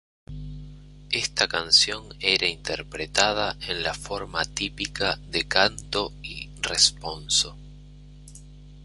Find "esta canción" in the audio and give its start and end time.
1.11-2.09